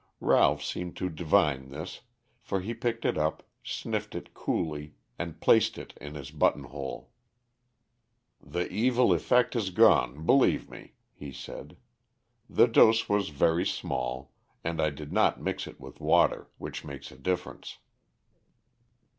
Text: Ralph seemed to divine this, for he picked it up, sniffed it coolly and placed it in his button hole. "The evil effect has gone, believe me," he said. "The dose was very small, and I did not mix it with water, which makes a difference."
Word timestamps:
Ralph 0.19 0.63
seemed 0.63 0.97
to 0.97 1.09
divine 1.11 1.69
this, 1.69 2.01
for 2.41 2.59
he 2.61 2.73
picked 2.73 3.05
it 3.05 3.19
up, 3.19 3.43
sniffed 3.63 4.15
it 4.15 4.33
coolly 4.33 4.95
and 5.19 5.39
placed 5.39 5.77
it 5.77 5.95
in 6.01 6.15
his 6.15 6.31
button 6.31 6.63
hole. 6.63 7.11
"The 8.41 8.67
evil 8.71 9.13
effect 9.13 9.53
has 9.53 9.69
gone, 9.69 10.25
believe 10.25 10.71
me," 10.71 10.93
he 11.13 11.31
said. 11.31 11.77
"The 12.49 12.65
dose 12.67 13.07
was 13.07 13.29
very 13.29 13.63
small, 13.67 14.31
and 14.63 14.81
I 14.81 14.89
did 14.89 15.13
not 15.13 15.39
mix 15.39 15.67
it 15.67 15.79
with 15.79 15.99
water, 16.01 16.49
which 16.57 16.83
makes 16.83 17.11
a 17.11 17.15
difference." 17.15 17.77